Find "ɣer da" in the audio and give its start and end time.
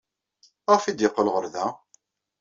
1.33-1.65